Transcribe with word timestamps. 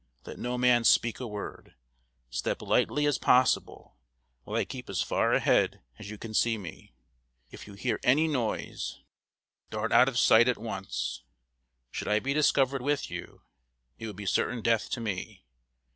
Let 0.25 0.39
no 0.39 0.57
man 0.57 0.83
speak 0.83 1.19
a 1.19 1.27
word. 1.27 1.75
Step 2.31 2.63
lightly 2.63 3.05
as 3.05 3.19
possible, 3.19 3.97
while 4.45 4.57
I 4.57 4.65
keep 4.65 4.89
as 4.89 5.03
far 5.03 5.31
ahead 5.31 5.83
as 5.99 6.09
you 6.09 6.17
can 6.17 6.33
see 6.33 6.57
me. 6.57 6.95
If 7.51 7.67
you 7.67 7.75
hear 7.75 7.99
any 8.01 8.27
noise, 8.27 9.03
dart 9.69 9.91
out 9.91 10.07
of 10.09 10.17
sight 10.17 10.47
at 10.47 10.57
once. 10.57 11.21
Should 11.91 12.07
I 12.07 12.17
be 12.17 12.33
discovered 12.33 12.81
with 12.81 13.11
you, 13.11 13.43
it 13.99 14.07
would 14.07 14.15
be 14.15 14.25
certain 14.25 14.63
death 14.63 14.89
to 14.89 14.99
me. 15.01 15.45